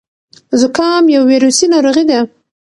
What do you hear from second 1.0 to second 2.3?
یو ویروسي ناروغي ده.